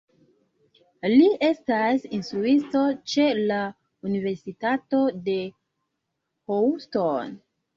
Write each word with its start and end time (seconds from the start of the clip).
Li 1.11 1.27
estas 1.47 2.07
instruisto 2.19 2.81
ĉe 3.13 3.27
la 3.51 3.59
Universitato 4.11 5.03
de 5.29 5.37
Houston. 6.55 7.39